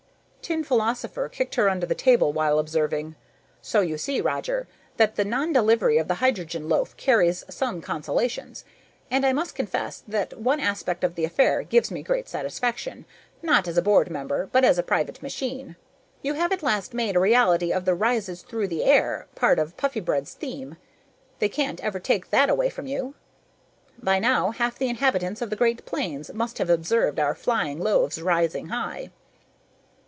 [0.41, 3.15] Tin Philosopher kicked her under the table, while observing,
[3.61, 8.65] "So you see, Roger, that the non delivery of the hydrogen loaf carries some consolations.
[9.09, 13.05] And I must confess that one aspect of the affair gives me great satisfaction,
[13.41, 15.77] not as a Board Member but as a private machine.
[16.21, 19.77] You have at last made a reality of the 'rises through the air' part of
[19.77, 20.75] Puffybread's theme.
[21.39, 23.13] They can't ever take that away from you.
[23.97, 28.21] By now, half the inhabitants of the Great Plains must have observed our flying loaves
[28.21, 29.11] rising high."